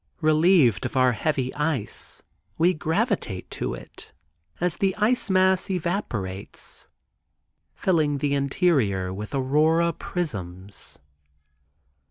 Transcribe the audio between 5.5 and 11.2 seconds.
evaporates, filling the interior with Aurora prisms.